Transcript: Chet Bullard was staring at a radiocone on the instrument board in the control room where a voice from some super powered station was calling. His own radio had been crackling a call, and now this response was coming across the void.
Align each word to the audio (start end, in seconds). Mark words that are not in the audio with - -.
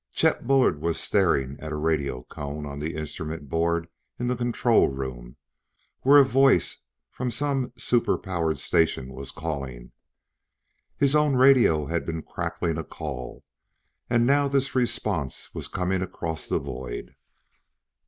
Chet 0.13 0.47
Bullard 0.47 0.81
was 0.81 0.99
staring 0.99 1.59
at 1.59 1.71
a 1.71 1.75
radiocone 1.75 2.65
on 2.65 2.79
the 2.79 2.95
instrument 2.95 3.49
board 3.51 3.87
in 4.17 4.25
the 4.25 4.35
control 4.35 4.87
room 4.87 5.35
where 6.01 6.17
a 6.17 6.25
voice 6.25 6.79
from 7.11 7.29
some 7.29 7.71
super 7.77 8.17
powered 8.17 8.57
station 8.57 9.13
was 9.13 9.29
calling. 9.29 9.91
His 10.97 11.13
own 11.13 11.35
radio 11.35 11.85
had 11.85 12.03
been 12.07 12.23
crackling 12.23 12.79
a 12.79 12.83
call, 12.83 13.43
and 14.09 14.25
now 14.25 14.47
this 14.47 14.73
response 14.73 15.53
was 15.53 15.67
coming 15.67 16.01
across 16.01 16.47
the 16.49 16.57
void. 16.57 17.15